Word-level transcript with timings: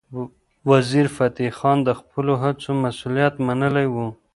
وزیرفتح 0.69 1.49
خان 1.57 1.77
د 1.83 1.89
خپلو 1.99 2.33
هڅو 2.43 2.69
مسؤلیت 2.83 3.33
منلی 3.47 3.87
و. 3.93 3.95